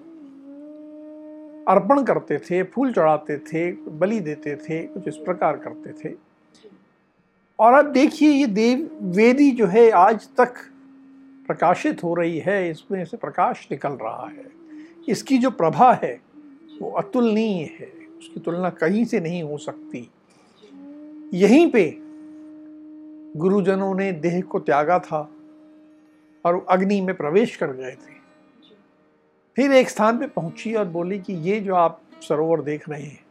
अर्पण 1.69 2.03
करते 2.03 2.39
थे, 2.39 2.63
फूल 2.63 2.93
चढ़ाते 2.93 3.39
थे, 3.39 3.73
बलि 3.73 4.21
देते 4.21 4.57
थे, 4.57 4.83
कुछ 4.83 5.09
इस 5.09 5.17
प्रकार 5.17 5.57
करते 5.57 5.93
थे। 5.93 6.15
और 7.59 7.73
अब 7.73 7.87
देखिए 7.93 8.31
ये 8.31 8.47
देव, 8.47 8.91
वेदी 9.03 9.51
जो 9.51 9.67
है 9.67 9.91
आज 9.91 10.29
तक 10.37 10.55
प्रकाशित 11.47 12.05
हो 12.05 12.15
रही 12.15 12.39
है, 12.39 12.71
इसमें 12.71 13.05
से 13.05 13.17
प्रकाश 13.17 13.69
निकल 13.71 13.93
रहा 13.93 14.27
है। 14.27 14.47
इसकी 15.09 15.39
जो 15.39 15.51
प्रभा 15.51 15.93
है, 15.93 16.21
वो 16.83 16.91
अतुलनीय 16.91 17.65
है, 17.65 17.93
उसकी 18.19 18.41
तुलना 18.41 18.71
कहीं 18.71 19.05
से 19.05 19.21
नहीं 19.21 19.43
हो 19.43 19.59
सकती। 19.59 20.11
यहीं 21.35 21.71
पे 21.71 21.99
गुरुजनों 23.37 23.95
ने 23.95 24.13
देह 24.13 24.41
को 24.41 24.59
त्यागा 24.59 24.99
था 24.99 25.31
और 26.45 26.67
अग्नि 26.69 27.01
में 27.01 27.17
प्रवेश 27.17 27.57
कर 27.57 27.73
गए 27.73 27.93
थे। 27.93 28.18
फिर 29.59 29.73
एक 29.73 29.89
स्थान 29.91 30.19
पे 30.19 30.27
पहुँची 30.27 30.75
और 30.75 30.85
बोली 30.85 31.19
कि 31.19 31.33
ये 31.33 31.61
जो 31.61 31.75
आप 31.75 32.01
सरोवर 32.23 32.61
देख 32.63 32.89
रहे 32.89 33.03
हैं 33.03 33.25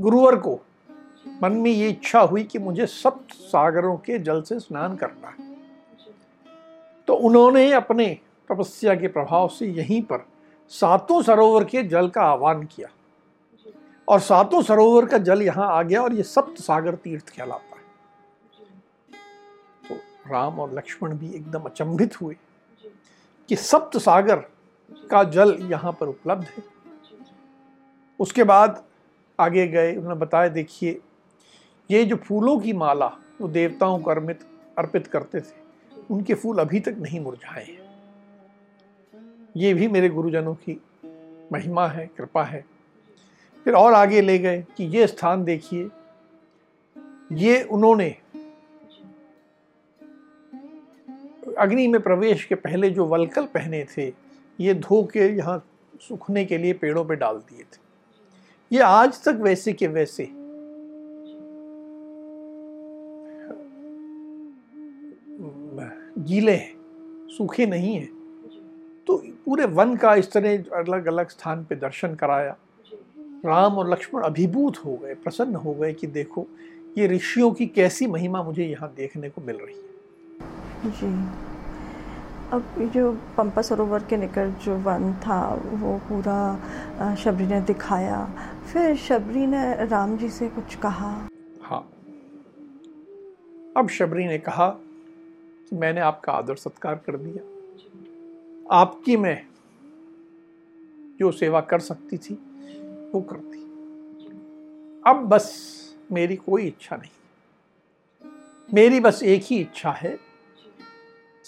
गुरुवर 0.00 0.36
को 0.36 0.60
मन 1.42 1.52
में 1.52 1.70
ये 1.70 1.88
इच्छा 1.88 2.20
हुई 2.20 2.44
कि 2.44 2.58
मुझे 2.58 2.86
सप्त 2.86 3.34
सागरों 3.34 3.96
के 3.96 4.18
जल 4.18 4.42
से 4.42 4.60
स्नान 4.60 4.96
करना 4.96 5.28
है। 5.28 5.56
तो 7.06 7.14
उन्होंने 7.14 7.72
अपने 7.72 8.18
तपस्या 8.50 8.94
के 8.94 9.08
प्रभाव 9.08 9.48
से 9.48 9.66
यहीं 9.66 10.02
पर 10.02 10.26
सातों 10.68 11.22
सरोवर 11.22 11.64
के 11.64 11.82
जल 11.82 12.08
का 12.08 12.22
आह्वान 12.22 12.62
किया। 12.62 12.88
और 14.08 14.20
सातों 14.20 14.62
सरोवर 14.62 15.06
का 15.06 15.18
जल 15.18 15.42
यहाँ 15.42 15.72
आ 15.72 15.82
गया 15.82 16.02
और 16.02 16.14
ये 16.14 16.22
सप्त 16.22 16.62
सागर 16.62 16.94
तीर्थ 16.94 17.28
कहलाता 17.28 17.76
है। 17.76 17.82
तो 19.88 19.94
राम 20.30 20.60
और 20.60 20.74
लक्ष्मण 20.74 21.18
भी 21.18 21.34
एकदम 21.34 21.60
अचंभित 21.60 22.20
हुए। 22.20 22.36
कि 23.48 23.56
सप्त 23.56 23.98
सागर 23.98 24.36
का 25.10 25.24
जल 25.24 25.58
यहाँ 25.62 25.92
पर 26.00 26.06
उपलब्ध 26.06 26.44
है। 26.44 26.62
उसके 28.20 28.44
बाद 28.44 28.84
आगे 29.40 29.68
गए, 29.68 29.96
उन्होंने 29.96 30.20
बताया, 30.20 30.48
देखिए, 30.48 31.00
ये 31.90 32.04
जो 32.04 32.16
फूलों 32.16 32.58
की 32.58 32.72
माला 32.72 33.06
वो 33.40 33.48
देवताओं 33.48 33.98
को 33.98 34.10
अर्पित 34.10 34.40
अर्पित 34.78 35.06
करते 35.06 35.40
थे, 35.40 35.56
उनके 36.10 36.34
फूल 36.34 36.58
अभी 36.58 36.80
तक 36.80 36.96
नहीं 36.98 37.20
मुरझाए 37.20 37.64
हैं। 37.64 37.88
ये 39.56 39.74
भी 39.74 39.88
मेरे 39.88 40.08
गुरुजनों 40.08 40.54
की 40.54 40.80
महिमा 41.52 41.86
है, 41.88 42.06
कृपा 42.06 42.44
है। 42.44 42.64
फिर 43.64 43.74
और 43.74 43.92
आगे 43.92 44.20
ले 44.20 44.38
गए 44.38 44.64
कि 44.76 44.84
ये 44.84 45.06
स्थान 45.06 45.44
देखिए, 45.44 45.88
ये 47.32 47.62
उन्होंने 47.62 48.16
अग्नि 51.58 51.86
में 51.86 52.00
प्रवेश 52.00 52.44
के 52.44 52.54
पहले 52.54 52.90
जो 52.90 53.04
वलकल 53.06 53.44
पहने 53.44 53.86
थे, 53.96 54.12
ये 54.60 54.74
धो 54.74 55.02
के 55.02 55.28
यहाँ 55.36 55.64
सूखने 56.00 56.44
के 56.44 56.58
लिए 56.58 56.72
पेड़ों 56.72 57.04
पे 57.04 57.16
डाल 57.16 57.36
दिए 57.36 57.62
थे। 57.62 57.86
ये 58.72 58.82
आज 58.82 59.24
तक 59.24 59.34
वैसे 59.34 59.72
के 59.72 59.86
वैसे। 59.86 60.28
गीले 66.18 66.52
हैं, 66.52 66.74
सूखे 67.28 67.66
नहीं 67.66 67.94
हैं। 67.94 68.08
तो 69.06 69.16
पूरे 69.16 69.64
वन 69.64 69.96
का 69.96 70.14
इस 70.14 70.32
तरह 70.32 70.76
अलग 70.76 71.06
अलग 71.06 71.28
स्थान 71.28 71.64
पे 71.64 71.76
दर्शन 71.76 72.14
कराया। 72.14 72.56
राम 73.44 73.78
और 73.78 73.90
लक्ष्मण 73.90 74.22
अभिभूत 74.22 74.78
हो 74.78 74.96
गए, 74.96 75.14
प्रसन्न 75.14 75.54
हो 75.54 75.74
गए 75.74 75.92
कि 75.92 76.06
देखो, 76.06 76.46
ये 76.98 77.06
ऋषियों 77.06 77.50
की 77.50 77.66
कैसी 77.66 78.06
महिमा 78.06 78.42
मुझे 78.42 78.64
यहाँ 78.64 78.92
देखने 78.96 79.28
को 79.28 79.42
मिल 79.42 79.56
रही 79.56 79.76
है। 79.76 80.90
जी। 80.90 81.47
अब 82.52 82.90
जो 82.94 83.12
पंपा 83.36 83.62
सरोवर 83.62 84.04
के 84.04 84.16
निकट 84.16 84.58
जो 84.58 84.76
वन 84.76 85.14
था, 85.14 85.54
वो 85.54 85.98
पूरा 85.98 87.14
शबरी 87.14 87.46
ने 87.46 87.60
दिखाया। 87.60 88.32
फिर 88.72 88.96
शबरी 88.96 89.46
ने 89.46 89.86
राम 89.86 90.16
जी 90.16 90.30
से 90.30 90.48
कुछ 90.48 90.74
कहा। 90.74 91.28
हाँ। 91.62 91.92
अब 93.76 93.88
शबरी 93.88 94.24
ने 94.24 94.38
कहा 94.38 94.68
कि 95.70 95.76
मैंने 95.76 96.00
आपका 96.00 96.32
आदर 96.32 96.54
सत्कार 96.54 96.94
कर 96.94 97.16
दिया। 97.16 97.44
आपकी 98.76 99.16
मैं 99.16 99.46
जो 101.18 101.32
सेवा 101.32 101.60
कर 101.60 101.78
सकती 101.78 102.18
थी, 102.18 102.34
वो 103.14 103.20
कर 103.20 103.36
दी। 103.36 103.62
अब 105.06 105.16
बस 105.16 105.68
मेरी 106.12 106.36
कोई 106.36 106.66
इच्छा 106.66 106.96
नहीं। 106.96 107.10
मेरी 108.74 109.00
बस 109.00 109.22
एक 109.22 109.42
ही 109.44 109.60
इच्छा 109.60 109.90
है 109.90 110.27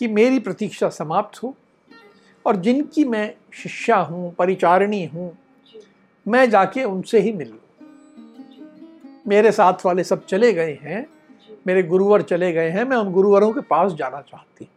कि 0.01 0.07
मेरी 0.09 0.39
प्रतीक्षा 0.39 0.89
समाप्त 0.89 1.43
हो 1.43 1.55
और 2.45 2.57
जिनकी 2.57 3.05
मैं 3.05 3.35
शिष्या 3.53 3.97
हूँ, 3.97 4.33
परिचारिणी 4.35 5.05
हूँ, 5.05 5.33
मैं 6.27 6.49
जाके 6.51 6.85
उनसे 6.85 7.21
ही 7.21 7.33
मिल 7.33 7.49
लूँ। 7.49 7.59
मेरे 9.29 9.53
साथ 9.53 9.85
वाले 9.87 10.05
सब 10.05 10.25
चले 10.27 10.53
गए 10.53 10.79
हैं, 10.83 11.07
मेरे 11.67 11.83
गुरुवर 11.83 12.23
चले 12.23 12.53
गए 12.53 12.71
हैं, 12.71 12.85
मैं 12.85 12.97
उन 12.97 13.13
गुरुवरों 13.13 13.53
के 13.53 13.61
पास 13.61 13.93
जाना 13.93 14.21
चाहती 14.21 14.69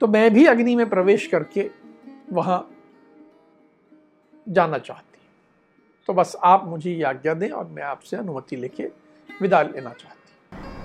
तो 0.00 0.06
मैं 0.06 0.32
भी 0.34 0.46
अग्नि 0.46 0.76
में 0.76 0.88
प्रवेश 0.88 1.26
करके 1.26 1.68
वहाँ 2.32 2.68
जाना 4.46 4.78
चाहती 4.78 5.20
तो 6.08 6.14
बस 6.14 6.36
आप 6.44 6.64
मुझे 6.66 6.92
ये 6.92 7.02
आज्ञा 7.04 7.34
दें 7.34 7.48
और 7.50 7.66
मैं 7.66 7.82
आपसे 7.82 8.16
अनुमति 8.16 8.56
लेके 8.56 8.84
विदा 9.28 9.62
लेना 9.62 9.90
चाहती 9.90 10.21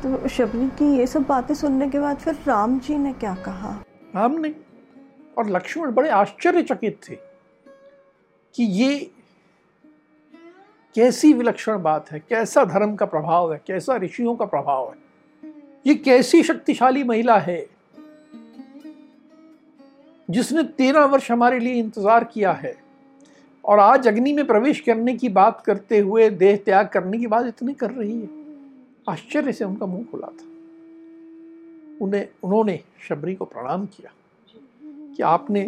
तो 0.03 0.27
शबरी 0.27 0.67
की 0.79 0.85
ये 0.97 1.05
सब 1.07 1.23
बातें 1.27 1.53
सुनने 1.55 1.87
के 1.89 1.99
बाद 1.99 2.17
फिर 2.17 2.35
राम 2.47 2.77
जी 2.79 2.97
ने 2.97 3.13
क्या 3.13 3.33
कहा? 3.45 3.71
राम 4.15 4.39
ने 4.39 4.53
और 5.37 5.49
लक्ष्मण 5.49 5.91
बड़े 5.91 6.09
आश्चर्यचकित 6.09 6.99
थे 7.09 7.15
कि 8.55 8.63
ये 8.63 8.99
कैसी 10.95 11.33
विलक्षण 11.33 11.81
बात 11.81 12.11
है, 12.11 12.19
कैसा 12.19 12.63
धर्म 12.65 12.95
का 12.95 13.05
प्रभाव 13.05 13.53
है, 13.53 13.61
कैसा 13.67 13.95
ऋषियों 13.95 14.35
का 14.35 14.45
प्रभाव 14.45 14.89
है, 14.89 15.51
ये 15.85 15.95
कैसी 15.95 16.43
शक्तिशाली 16.43 17.03
महिला 17.03 17.37
है 17.39 17.65
जिसने 20.29 20.63
तेरह 20.77 21.05
वर्ष 21.05 21.31
हमारे 21.31 21.59
लिए 21.59 21.73
इंतज़ार 21.73 22.23
किया 22.23 22.51
है 22.53 22.75
और 23.65 23.79
आज 23.79 24.07
अग्नि 24.07 24.33
में 24.33 24.45
प्रवेश 24.47 24.79
करने 24.79 25.15
की 25.15 25.29
बात 25.29 25.61
करते 25.65 25.99
हुए 25.99 26.29
देह 26.29 26.55
त्याग 26.55 26.87
करने 26.87 27.17
की 27.17 27.27
बात 27.27 27.45
इतनी 27.45 27.73
कर 27.73 27.91
रही 27.91 28.19
है। 28.21 28.36
आश्चर्य 29.09 29.53
से 29.53 29.65
उनका 29.65 29.85
मुँह 29.85 30.05
खुला 30.05 30.27
था। 30.27 30.57
उन्हें, 32.05 32.27
उन्होंने 32.43 32.79
शबरी 33.09 33.35
को 33.35 33.45
प्रणाम 33.45 33.85
किया 33.85 34.11
कि 35.15 35.23
आपने 35.23 35.61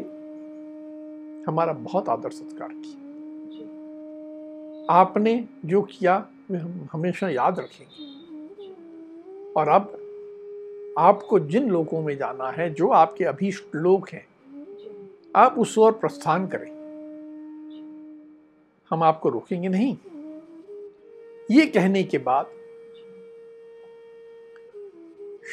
हमारा 1.47 1.73
बहुत 1.73 2.09
आदर 2.09 2.29
सत्कार 2.29 2.69
किया। 2.71 3.09
आपने 4.89 5.47
जो 5.65 5.81
किया, 5.81 6.27
वे 6.51 6.57
हम, 6.57 6.87
हमेशा 6.93 7.29
याद 7.29 7.59
रखेंगे। 7.59 8.09
और 9.53 9.67
अब 9.67 9.81
आपको 10.97 11.39
जिन 11.39 11.69
लोगों 11.69 12.01
में 12.01 12.17
जाना 12.17 12.49
है, 12.49 12.73
जो 12.73 12.89
आपके 12.89 13.25
अभीष्ट 13.25 13.75
लोग 13.75 14.07
हैं, 14.13 14.27
आप 15.35 15.59
उस 15.59 15.77
ओर 15.77 15.91
प्रस्थान 15.91 16.47
करें। 16.47 16.79
हम 18.89 19.03
आपको 19.03 19.29
रोकेंगे 19.29 19.67
नहीं। 19.67 19.97
ये 21.51 21.65
कहने 21.65 22.03
के 22.03 22.17
बाद 22.17 22.58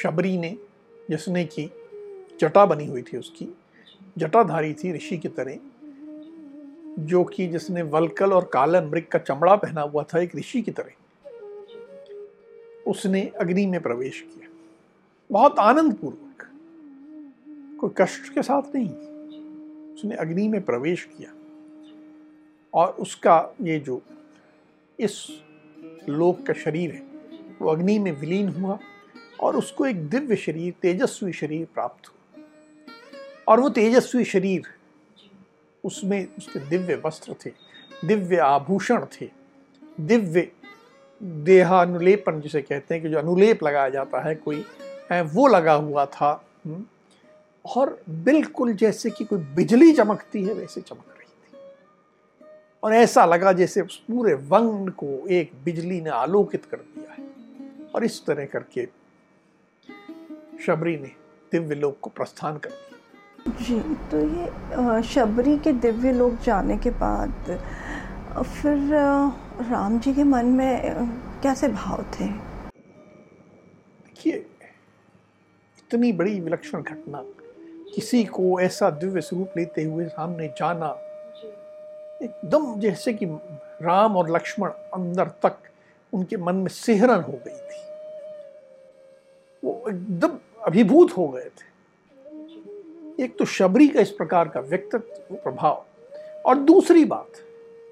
शबरी 0.03 0.37
ने, 0.39 0.57
जिसने 1.11 1.45
की 1.45 1.71
जटा 2.41 2.67
बनी 2.67 2.87
हुई 2.87 3.03
थी 3.03 3.17
उसकी, 3.17 3.49
जटाधारी 4.19 4.75
थी 4.75 4.93
ऋषि 4.93 5.19
की 5.19 5.29
तरह, 5.29 5.59
जो 6.99 7.25
कि 7.25 7.47
जिसने 7.47 7.83
वलकल 7.83 8.33
और 8.33 8.51
कालन 8.53 8.85
मृग 8.85 9.07
का 9.07 9.19
चमड़ा 9.19 9.57
पहना 9.57 9.81
हुआ 9.81 10.03
था 10.03 10.19
एक 10.19 10.37
ऋषि 10.37 10.63
की 10.63 10.71
तरह, 10.71 10.93
उसने 12.87 13.33
अग्नि 13.41 13.67
में 13.67 13.81
प्रवेश 13.81 14.21
किया। 14.21 14.49
बहुत 15.31 15.59
आनंद 15.59 15.95
पूर्वक 15.95 16.47
कोई 17.81 17.91
कष्ट 17.99 18.35
के 18.35 18.43
साथ 18.43 18.75
नहीं, 18.75 18.91
उसने 19.95 20.17
अग्नि 20.17 20.49
में 20.49 20.61
प्रवेश 20.65 21.05
किया। 21.05 21.33
और 22.75 22.89
उसका 22.89 23.55
ये 23.63 23.79
जो 23.79 24.03
इस 24.99 25.27
लोक 26.09 26.47
का 26.47 26.53
शरीर 26.53 26.91
है, 26.91 27.03
वो 27.63 27.71
अग्नि 27.71 27.99
में 27.99 28.13
विलीन 28.13 28.49
हुआ। 28.49 28.79
और 29.41 29.57
उसको 29.57 29.87
एक 29.87 30.09
दिव्य 30.09 30.37
शरीर 30.37 30.75
तेजस्वी 30.83 31.33
शरीर 31.33 31.67
प्राप्त 31.75 32.09
हुआ। 32.09 32.45
और 33.49 33.61
वो 33.61 33.69
तेजस्वी 33.69 34.25
शरीर 34.25 34.63
उसमें 35.85 36.27
उसके 36.39 36.59
दिव्य 36.59 37.03
वस्त्र 37.05 37.35
थे 37.47 37.51
दिव्य 38.05 38.37
आभूषण 38.37 39.07
थे 39.21 39.31
दिव्य 40.01 40.51
देहानुलेपन 41.23 42.41
जिसे 42.41 42.63
कहते 42.63 42.95
हैं 42.95 43.03
कि 43.03 43.09
जो 43.11 43.19
अनुलेप 43.19 43.63
लगाया 43.65 43.89
जाता 43.89 44.21
है 44.21 44.35
कोई 44.35 44.65
वो 45.13 45.47
लगा 45.47 45.73
हुआ 45.73 46.07
था 46.07 46.31
हम्म, 46.67 46.85
और 47.65 48.03
बिल्कुल 48.09 48.73
जैसे 48.73 49.11
कि 49.11 49.25
कोई 49.25 49.39
बिजली 49.39 49.93
चमकती 49.93 50.43
है 50.45 50.55
वैसे 50.55 50.81
चमक 50.81 51.15
रही 51.19 51.27
थी। 51.27 51.59
और 52.83 52.95
ऐसा 52.95 53.25
लगा 53.25 53.53
जैसे 53.53 53.81
उस 53.81 53.97
पूरे 53.99 54.35
वंग 54.35 54.91
को 54.91 55.29
एक 55.29 55.53
बिजली 55.65 56.01
ने 56.01 56.11
आलोकित 56.11 56.65
कर 56.65 56.77
दिया 56.77 57.13
है। 57.13 57.29
और 57.95 58.05
इस 58.05 58.25
तरह 58.27 58.45
करके 58.45 58.87
शबरी 60.57 60.97
ने 60.97 61.13
दिव्य 61.53 61.75
लोक 61.75 61.99
को 62.01 62.11
प्रस्थान 62.11 62.59
कर 62.59 62.71
दिया। 62.71 63.63
जी 63.63 63.81
तो 64.11 64.21
ये 64.21 65.03
शबरी 65.09 65.59
के 65.59 65.73
दिव्य 65.73 66.13
लोक 66.13 66.39
जाने 66.45 66.77
के 66.77 66.91
बाद 67.03 67.33
फिर 68.43 68.79
राम 69.71 69.99
जी 69.99 70.15
के 70.15 70.25
मन 70.25 70.47
में 70.47 71.09
कैसे 71.43 71.69
भाव 71.69 72.03
थे? 72.15 72.27
देखिए 72.27 74.35
इतनी 74.35 76.13
बड़ी 76.13 76.41
विलक्षण 76.41 76.83
घटना 76.83 77.25
किसी 77.95 78.25
को 78.25 78.61
ऐसा 78.61 78.91
दिव्य 78.91 79.21
स्वरूप 79.21 79.53
लेते 79.57 79.85
हुए 79.85 80.07
सामने 80.07 80.49
जाना 80.59 80.97
एकदम 82.23 82.81
जैसे 82.81 83.13
कि 83.13 83.27
राम 83.83 84.17
और 84.17 84.31
लक्ष्मण 84.31 84.71
अंदर 84.95 85.29
तक 85.43 85.57
उनके 86.13 86.37
मन 86.37 86.55
में 86.55 86.69
सिहरन 86.69 87.23
हो 87.23 87.41
गई 87.47 87.51
थी। 87.51 87.85
वो 89.65 89.85
एकदम 89.89 90.39
अभिभूत 90.67 91.13
हो 91.17 91.29
गए 91.29 91.45
थे। 91.45 91.77
एक 93.25 93.37
तो 93.39 93.45
शबरी 93.45 93.89
का 93.89 94.01
इस 94.01 94.11
प्रकार 94.11 94.49
का 94.49 94.61
व्यक्तित्व 94.61 95.35
प्रभाव। 95.35 95.85
और 96.47 96.59
दूसरी 96.59 97.05
बात 97.05 97.33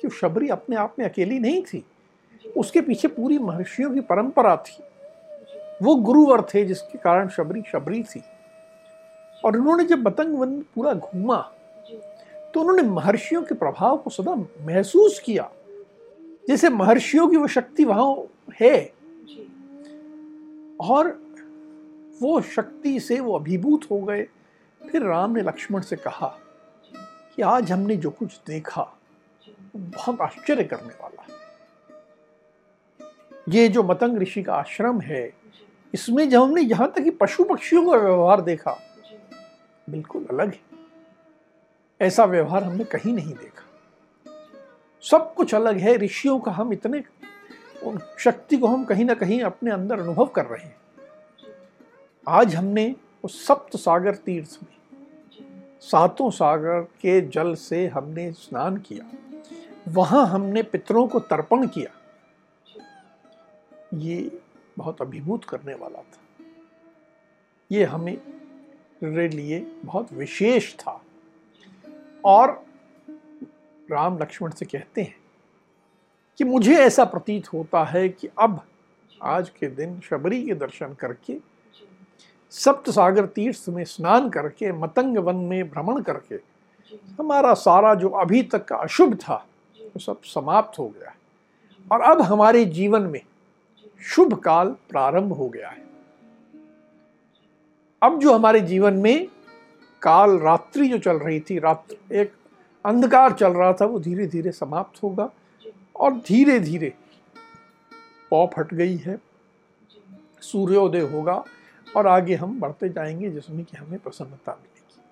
कि 0.03 0.09
शबरी 0.09 0.49
अपने 0.49 0.77
आप 0.77 0.97
में 0.99 1.07
अकेली 1.07 1.39
नहीं 1.39 1.63
थी। 1.63 1.85
उसके 2.57 2.81
पीछे 2.81 3.09
पूरी 3.09 3.39
महर्षियों 3.39 3.91
की 3.91 4.01
परंपरा 4.01 4.57
थी। 4.57 4.83
वो 5.83 5.95
गुरुवर 5.95 6.43
थे, 6.43 6.65
जिसके 6.65 6.99
कारण 6.99 7.29
शबरी 7.29 7.63
शबरी 7.73 8.03
थी। 8.03 8.23
और 9.45 9.57
उन्होंने 9.57 9.85
जब 9.85 10.03
बतंग 10.03 10.39
वन 10.39 10.61
पूरा 10.61 10.95
घूमा 10.95 11.51
तो 12.55 12.61
उन्होंने 12.61 12.83
महर्षियों 12.83 13.43
के 13.43 13.55
प्रभाव 13.55 13.97
को 13.97 14.11
सदा 14.11 14.35
महसूस 14.67 15.19
किया। 15.21 15.51
जैसे 16.49 16.69
महर्षियों 16.69 17.29
की 17.29 17.37
वो 17.37 17.47
शक्ति 17.47 17.85
वहाँ 17.85 18.15
है। 18.61 18.93
और 20.81 21.24
वो 22.23 22.41
शक्ति 22.41 23.01
से 23.01 23.21
वो 23.21 23.39
अभिभूत 23.39 23.85
हो 23.91 24.01
गए। 24.01 24.23
फिर 24.81 25.03
राम 25.03 25.31
ने 25.31 25.43
लक्ष्मण 25.43 25.81
से 25.81 25.97
कहा 25.97 26.27
कि 27.37 27.43
आज 27.43 27.73
हमने 27.73 27.97
जो 27.97 28.11
कुछ 28.11 28.41
देखा 28.47 28.97
बहुत 29.77 30.21
आश्चर्य 30.21 30.65
करने 30.65 30.95
वाला 31.03 31.23
है। 31.23 31.39
ये 33.49 33.69
जो 33.69 33.83
मतंग 33.83 34.19
ऋषि 34.19 34.43
का 34.43 34.55
आश्रम 34.55 35.01
है, 35.01 35.33
इसमें 35.95 36.29
जब 36.31 36.43
हमने 36.43 36.63
यहाँ 36.63 36.91
तक 36.93 37.03
कि 37.03 37.11
पशु 37.11 37.45
पक्षियों 37.45 37.91
का 37.91 37.97
व्यवहार 37.97 38.41
देखा, 38.41 38.79
बिल्कुल 39.91 40.27
अलग 40.31 40.53
है। 40.53 40.61
ऐसा 42.01 42.25
व्यवहार 42.25 42.65
हमने 42.65 42.85
कहीं 42.85 43.13
नहीं 43.15 43.35
देखा। 43.35 43.65
सब 45.05 45.35
कुछ 45.35 45.55
अलग 45.55 45.77
है, 45.77 45.97
ऋषियों 45.97 46.39
का 46.39 46.53
हम 46.53 46.73
इतने 46.73 47.03
शक्ति 48.19 48.57
को 48.57 48.67
हम 48.67 48.85
कहीं 48.85 49.05
ना 49.05 49.15
कहीं 49.15 49.41
अपने 49.43 49.71
अंदर 49.71 50.01
अनुभव 50.01 50.27
कर 50.27 50.47
रहे 50.47 50.65
हैं। 50.65 50.77
आज 52.29 52.55
हमने 52.55 52.97
उस 53.25 53.47
सप्त 53.47 53.77
सागर 53.77 54.15
तीर्थ 54.15 54.59
में 54.63 54.77
सातों 55.81 56.31
सागर 56.31 56.81
के 56.81 57.21
जल 57.21 57.55
से 57.55 57.87
हमने 57.87 58.33
स्नान 58.33 58.77
किया। 58.77 59.11
वहाँ 59.89 60.27
हमने 60.27 60.63
पितरों 60.63 61.09
को 61.09 61.21
तर्पण 61.21 61.67
किया। 61.67 61.91
ये 63.95 64.43
बहुत 64.79 65.03
अभिभूत 65.03 65.45
करने 65.45 65.75
वाला 65.75 65.99
था। 65.99 66.45
ये 67.73 67.85
हमें 67.85 68.19
लिए 69.29 69.61
बहुत 69.85 70.13
विशेष 70.13 70.75
था। 70.75 71.05
और 72.25 72.67
राम 73.91 74.19
लक्ष्मण 74.19 74.51
से 74.51 74.67
कहते 74.67 75.03
हैं 75.03 75.17
कि 76.39 76.45
मुझे 76.45 76.77
ऐसा 76.77 77.05
प्रतीत 77.05 77.53
होता 77.53 77.85
है 77.85 78.09
कि 78.09 78.29
अब 78.39 78.67
आज 79.23 79.49
के 79.49 79.67
दिन 79.67 80.01
शबरी 80.01 80.47
के 80.47 80.55
दर्शन 80.55 80.95
करके 80.95 81.54
सप्त 82.57 82.91
सागर 82.91 83.27
तीर्थ 83.27 83.65
में 83.69 83.85
स्नान 83.85 84.31
करके 84.31 84.73
मतंग 84.73 85.19
वन 85.19 85.37
में 85.37 85.71
भ्रमण 85.71 86.03
करके 86.03 86.35
हमारा 87.19 87.55
सारा 87.55 87.95
जो 87.95 88.09
अभी 88.09 88.43
तक 88.43 88.65
का 88.65 88.77
अशुभ 88.77 89.15
था 89.15 89.47
वो 89.81 89.99
सब 89.99 90.23
समाप्त 90.23 90.79
हो 90.79 90.89
गया 90.89 91.15
और 91.93 92.01
अब 92.01 92.23
हमारे 92.23 92.65
जीवन 92.65 93.03
में 93.03 93.21
शुभ 94.03 94.35
काल 94.35 94.77
प्रारंभ 94.91 95.33
हो 95.33 95.49
गया 95.49 95.69
है। 95.69 95.85
अब 98.03 98.19
जो 98.19 98.35
हमारे 98.35 98.61
जीवन 98.61 98.95
में 98.95 99.29
काल 100.03 100.39
रात्रि 100.39 100.89
जो 100.89 100.99
चल 100.99 101.17
रही 101.17 101.41
थी 101.41 101.59
रात्र 101.59 102.15
एक 102.15 102.33
अंधकार 102.87 103.33
चल 103.33 103.53
रहा 103.53 103.73
था 103.73 103.85
वो 103.85 103.99
धीरे 103.99 104.27
धीरे 104.27 104.53
समाप्त 104.53 105.03
होगा 105.03 105.31
और 105.97 106.13
धीरे 106.13 106.59
धीरे 106.61 106.93
पौ 108.31 108.47
फट 108.47 108.75
गई 108.75 108.97
है 108.97 109.19
सूर्योदय 110.41 111.01
होगा 111.01 111.45
और 111.97 112.07
आगे 112.07 112.35
हम 112.35 112.61
बढ़ते 112.61 112.89
जाएँगे, 112.89 113.31
जिसमें 113.31 113.65
कि 113.65 113.77
हमें 113.77 113.99
प्रसन्नता 113.99 114.53
मिलेगी। 114.53 115.03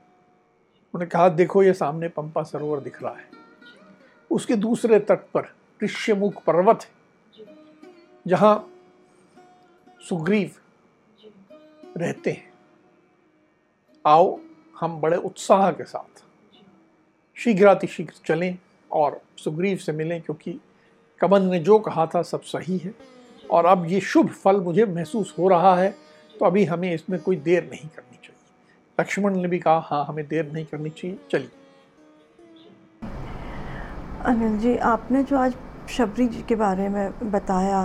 उन्होंने 0.94 1.06
कहा, 1.06 1.28
देखो, 1.28 1.62
ये 1.62 1.72
सामने 1.72 2.08
पंपा 2.08 2.42
सरोवर 2.42 2.80
दिख 2.80 3.02
रहा 3.02 3.14
है। 3.14 3.30
उसके 4.30 4.56
दूसरे 4.56 4.98
तट 5.00 5.18
पर 5.34 5.52
ऋष्यमुख 5.84 6.44
पर्वत 6.44 6.80
है, 6.82 6.90
जहाँ 8.26 8.68
सुग्रीव 10.08 10.50
रहते 11.96 12.30
हैं। 12.30 12.52
आओ, 14.06 14.38
हम 14.80 15.00
बड़े 15.00 15.16
उत्साह 15.16 15.72
के 15.72 15.84
साथ 15.84 16.24
शीघ्रातिशीघ्र 17.36 18.14
चलें 18.26 18.58
और 18.92 19.20
सुग्रीव 19.36 19.76
से 19.76 19.92
मिलें, 19.92 20.22
क्योंकि 20.22 20.60
कमन 21.20 21.42
ने 21.42 21.58
जो 21.58 21.78
कहा 21.78 22.06
था, 22.06 22.22
सब 22.22 22.40
सही 22.40 22.78
है। 22.78 22.94
और 23.50 23.66
अब 23.66 23.86
ये 23.86 24.00
शुभ 24.00 24.28
फल 24.28 24.60
मुझे 24.60 24.84
महसूस 24.84 25.34
हो 25.38 25.48
रहा 25.48 25.76
है 25.76 26.01
तो 26.42 26.46
अभी 26.46 26.64
हमें 26.64 26.92
इसमें 26.94 27.18
कोई 27.22 27.36
देर 27.36 27.64
नहीं 27.64 27.88
करनी 27.88 28.16
चाहिए। 28.16 29.00
लक्ष्मण 29.00 29.34
ने 29.34 29.48
भी 29.48 29.58
कहा 29.58 29.82
हाँ 29.84 30.04
हमें 30.04 30.26
देर 30.28 30.50
नहीं 30.52 30.64
करनी 30.64 30.90
चाहिए। 30.90 31.18
चलिए। 31.30 31.50
अनिल 34.24 34.58
जी 34.58 34.76
आपने 34.76 35.22
जो 35.22 35.36
आज 35.36 35.54
शबरी 35.90 36.26
जी 36.28 36.42
के 36.42 36.54
बारे 36.54 36.88
में 36.88 37.30
बताया 37.30 37.82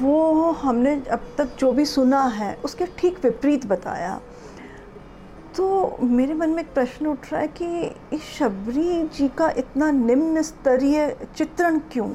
वो 0.00 0.50
हमने 0.52 0.94
अब 1.10 1.24
तक 1.38 1.56
जो 1.58 1.72
भी 1.72 1.84
सुना 1.84 2.22
है 2.34 2.54
उसके 2.64 2.86
ठीक 2.98 3.24
विपरीत 3.24 3.66
बताया। 3.66 4.20
तो 5.56 5.96
मेरे 6.02 6.34
मन 6.34 6.50
में 6.50 6.62
एक 6.62 6.74
प्रश्न 6.74 7.06
उठ 7.06 7.32
रहा 7.32 7.40
है 7.40 7.48
कि 7.48 7.66
इस 8.16 8.30
शबरी 8.34 9.02
जी 9.08 9.28
का 9.28 9.50
इतना 9.56 9.90
निम्न 9.90 10.42
स्तरीय 10.42 11.16
चित्रण 11.36 11.78
क्यों? 11.92 12.08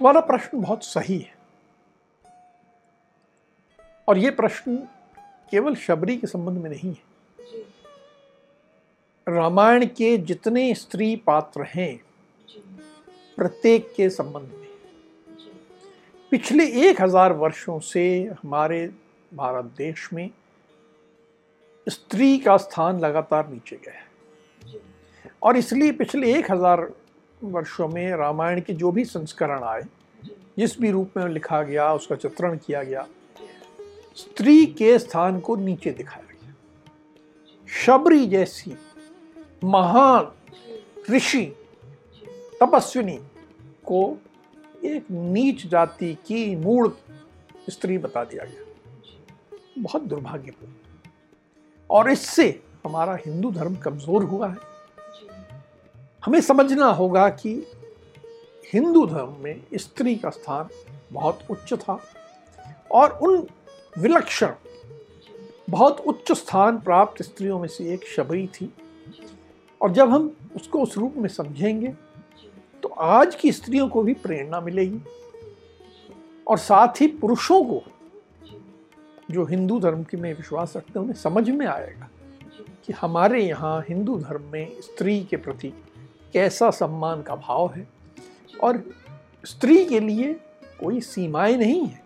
तुम्हारा 0.00 0.20
प्रश्न 0.26 0.60
बहुत 0.60 0.84
सही 0.84 1.18
है। 1.18 1.35
और 4.08 4.18
ये 4.18 4.30
प्रश्न 4.30 4.76
केवल 5.52 5.74
शबरी 5.76 6.16
के 6.16 6.26
संबंध 6.26 6.58
में 6.58 6.70
नहीं 6.70 6.90
है। 6.90 7.04
रामायण 9.26 9.86
के 9.88 10.16
जितने 10.18 10.74
स्त्री 10.74 11.14
पात्र 11.16 11.64
हैं 11.68 11.96
प्रत्येक 13.38 13.92
के 13.96 14.08
संबंध 14.10 14.48
में। 14.50 14.66
पिछले 16.32 16.66
एक 16.88 17.00
हज़ार 17.02 17.32
वर्षों 17.32 17.78
से 17.80 18.06
हमारे 18.34 18.86
भारत 19.32 19.64
देश 19.78 20.08
में 20.12 20.30
स्त्री 21.86 22.38
का 22.38 22.56
स्थान 22.56 23.00
लगातार 23.00 23.48
नीचे 23.48 23.76
गया 23.76 23.94
है। 23.94 24.80
और 25.42 25.56
इसलिए 25.56 25.92
पिछले 25.92 26.32
एक 26.34 26.50
हज़ार 26.50 26.88
वर्षों 27.40 27.88
में 27.88 28.10
रामायण 28.16 28.60
के 28.60 28.72
जो 28.72 28.90
भी 28.92 29.04
संस्करण 29.04 29.62
आए 29.64 29.82
जिस 30.58 30.78
भी 30.80 30.90
रूप 30.90 31.16
में 31.16 31.28
लिखा 31.28 31.62
गया 31.62 31.92
उसका 31.92 32.16
चित्रण 32.16 32.56
किया 32.56 32.82
गया 32.82 33.06
स्त्री 34.16 34.66
के 34.66 34.98
स्थान 34.98 35.40
को 35.40 35.56
नीचे 35.56 35.90
दिखाया 35.90 36.24
गया। 36.24 36.54
शबरी 37.68 38.26
जैसी 38.26 38.76
महान 39.64 40.32
ऋषि 41.10 41.44
तपस्विनी 42.60 43.18
को 43.84 44.18
एक 44.84 45.06
नीच 45.10 45.66
जाति 45.66 46.14
की 46.14 46.56
मूल 46.56 46.96
स्त्री 47.70 47.98
बता 47.98 48.24
दिया 48.24 48.44
गया। 48.44 48.62
बहुत 49.78 50.02
दुर्भाग्यपूर्ण। 50.02 50.72
और 51.90 52.10
इससे 52.10 52.62
हमारा 52.84 53.18
हिंदू 53.26 53.50
धर्म 53.50 53.76
कमज़ोर 53.76 54.24
हुआ 54.24 54.48
है। 54.48 54.56
हमें 56.24 56.40
समझना 56.40 56.86
होगा 56.86 57.28
कि 57.28 57.54
हिंदू 58.72 59.06
धर्म 59.06 59.36
में 59.40 59.62
स्त्री 59.74 60.14
का 60.16 60.30
स्थान 60.30 60.68
बहुत 61.12 61.46
उच्च 61.50 61.74
था 61.74 61.98
और 62.92 63.10
उन 63.10 63.46
विलक्षण। 63.98 64.52
बहुत 65.70 66.00
उच्च 66.00 66.32
स्थान 66.32 66.78
प्राप्त 66.78 67.22
स्त्रियों 67.22 67.58
में 67.58 67.68
से 67.68 67.94
एक 67.94 68.04
शबरी 68.06 68.46
थी। 68.46 68.72
और 69.82 69.92
जब 69.92 70.10
हम 70.10 70.36
उसको 70.56 70.82
उस 70.82 70.98
रूप 70.98 71.14
में 71.16 71.28
समझेंगे 71.28 71.94
तो 72.82 72.88
आज 72.88 73.34
की 73.34 73.52
स्त्रियों 73.52 73.88
को 73.88 74.02
भी 74.02 74.14
प्रेरणा 74.14 74.60
मिलेगी। 74.60 74.98
और 76.46 76.58
साथ 76.58 77.00
ही 77.00 77.06
पुरुषों 77.06 77.64
को, 77.64 77.82
जो 79.30 79.44
हिंदू 79.44 79.80
धर्म 79.80 80.04
की 80.04 80.16
में 80.16 80.36
विश्वास 80.36 80.76
रखते 80.76 80.92
हैं, 80.96 81.00
उन्हें 81.00 81.20
समझ 81.20 81.50
में 81.50 81.66
आएगा 81.66 82.08
कि 82.84 82.92
हमारे 82.92 83.44
यहाँ 83.44 83.84
हिंदू 83.88 84.18
धर्म 84.18 84.42
में 84.42 84.80
स्त्री 84.80 85.24
के 85.24 85.36
प्रति 85.36 85.68
कैसा 86.32 86.70
सम्मान 86.70 87.22
का 87.22 87.36
भाव 87.36 87.72
है। 87.72 87.88
और 88.62 88.84
स्त्री 89.46 89.84
के 89.84 90.00
लिए 90.00 90.34
कोई 90.80 91.00
सीमाएँ 91.00 91.56
नहीं 91.56 91.86
है। 91.86 92.05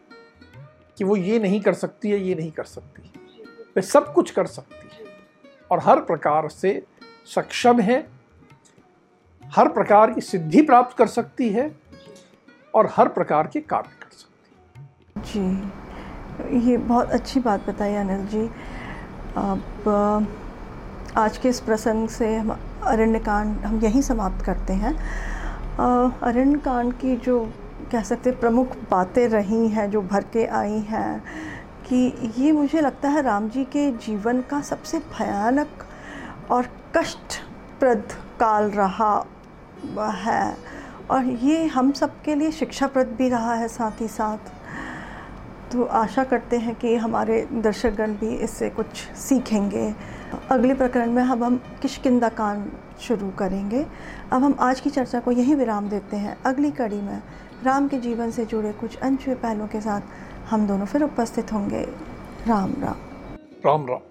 कि 1.00 1.04
वो 1.04 1.16
ये 1.16 1.38
नहीं 1.38 1.60
कर 1.60 1.74
सकती 1.74 2.10
है, 2.10 2.18
ये 2.18 2.34
नहीं 2.34 2.50
कर 2.52 2.64
सकती। 2.64 3.10
वे 3.76 3.82
सब 3.82 4.12
कुछ 4.14 4.30
कर 4.30 4.46
सकती 4.46 4.88
है। 4.94 5.04
और 5.70 5.80
हर 5.84 6.00
प्रकार 6.00 6.48
से 6.48 6.82
सक्षम 7.26 7.80
है, 7.80 7.96
हर 9.42 9.68
प्रकार 9.68 10.10
की 10.10 10.20
सिद्धि 10.20 10.62
प्राप्त 10.62 10.96
कर 10.96 11.06
सकती 11.06 11.48
है 11.48 11.70
और 12.74 12.88
हर 12.96 13.08
प्रकार 13.08 13.46
के 13.46 13.60
कार्य 13.60 13.96
कर 14.02 14.10
सकती 14.12 14.50
है। 14.76 15.22
जी, 15.24 16.68
ये 16.68 16.76
बहुत 16.76 17.10
अच्छी 17.10 17.40
बात 17.40 17.68
बताई 17.68 17.94
अनिल 17.94 18.26
जी। 18.26 18.46
अब 19.36 19.88
आज 21.16 21.38
के 21.38 21.48
इस 21.48 21.60
प्रसंग 21.60 22.08
से 22.08 22.34
हम 22.36 22.50
अरण्य 22.82 23.18
कांड 23.18 23.58
हम 23.58 23.80
यहीं 23.80 24.02
समाप्त 24.02 24.44
करते 24.44 24.72
हैं। 24.72 24.94
अरण्य 26.22 26.58
कांड 26.58 26.92
की 26.92 27.16
जो 27.16 27.42
कह 27.92 28.02
सकते 28.02 28.30
प्रमुख 28.30 28.76
बातें 28.90 29.28
रही 29.28 29.68
हैं, 29.68 29.90
जो 29.90 30.02
भर 30.02 30.22
के 30.22 30.46
आई 30.46 30.78
हैं, 30.78 31.24
कि 31.88 32.30
ये 32.38 32.52
मुझे 32.52 32.80
लगता 32.80 33.08
है 33.08 33.22
राम 33.22 33.48
जी 33.48 33.64
के 33.64 33.90
जीवन 33.92 34.40
का 34.40 34.60
सबसे 34.60 34.98
भयानक 34.98 35.68
और 36.50 36.66
कष्टप्रद 36.96 38.08
काल 38.40 38.70
रहा 38.70 39.26
है। 39.98 40.56
और 41.10 41.24
ये 41.24 41.66
हम 41.66 41.92
सब 41.92 42.22
के 42.22 42.34
लिए 42.34 42.50
शिक्षाप्रद 42.50 43.06
भी 43.06 43.28
रहा 43.28 43.54
है 43.54 43.68
साथ 43.68 44.00
ही 44.00 44.08
साथ। 44.08 44.38
तो 45.72 45.84
आशा 45.84 46.24
करते 46.24 46.58
हैं 46.58 46.74
कि 46.74 46.96
हमारे 46.96 47.48
दर्शकगण 47.52 48.12
भी 48.12 48.34
इससे 48.34 48.70
कुछ 48.70 48.86
सीखेंगे। 49.16 49.94
अगले 50.50 50.74
प्रकरण 50.74 51.10
में 51.10 51.22
अब 51.22 51.42
हम 51.42 51.60
किशकिंदा 51.82 52.28
कांड 52.28 52.66
शुरू 53.00 53.30
करेंगे। 53.30 53.86
अब 54.32 54.44
हम 54.44 54.56
आज 54.60 54.80
की 54.80 54.90
चर्चा 54.90 55.20
को 55.20 55.32
यहीं 55.32 55.56
विराम 55.56 55.88
देते 55.88 56.16
हैं। 56.16 56.36
अगली 56.46 56.70
कड़ी 56.70 57.00
में 57.00 57.22
राम 57.64 57.88
के 57.88 57.98
जीवन 57.98 58.30
से 58.30 58.46
जुड़े 58.46 58.72
कुछ 58.72 58.96
अनछुए 58.96 59.34
पहलुओं 59.34 59.66
के 59.66 59.80
साथ 59.80 60.00
हम 60.50 60.66
दोनों 60.66 60.86
फिर 60.86 61.02
उपस्थित 61.02 61.52
होंगे। 61.52 61.82
राम 62.48 62.72
राम। 62.78 62.96
राम 63.66 63.86
राम। 63.86 64.09